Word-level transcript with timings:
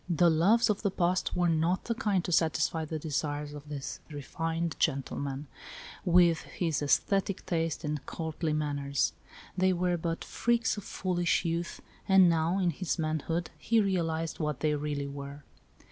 The 0.09 0.31
loves 0.31 0.67
of 0.71 0.81
the 0.81 0.89
past 0.89 1.35
were 1.35 1.47
not 1.47 1.83
the 1.83 1.93
kind 1.93 2.25
to 2.25 2.31
satisfy 2.31 2.85
the 2.85 2.97
desires 2.97 3.53
of 3.53 3.69
this 3.69 3.99
refined 4.09 4.75
gentleman, 4.79 5.45
with 6.03 6.41
his 6.41 6.81
aes 6.81 6.97
thetic 6.97 7.45
tastes 7.45 7.83
and 7.83 8.03
courtly 8.07 8.51
manners; 8.51 9.13
they 9.55 9.73
were 9.73 9.97
but 9.97 10.21
24 10.21 10.25
ALICE; 10.25 10.25
OR, 10.25 10.25
THE 10.25 10.25
WAGES 10.25 10.25
OF 10.25 10.31
SIN. 10.31 10.43
freaks 10.43 10.77
of 10.77 10.83
foolish 10.91 11.45
youth, 11.45 11.81
and 12.09 12.27
now, 12.29 12.57
in 12.57 12.71
his 12.71 12.97
manhood, 12.97 13.51
he 13.59 13.79
realized 13.79 14.39
what 14.39 14.61
they 14.61 14.73
really 14.73 15.07
were. 15.07 15.43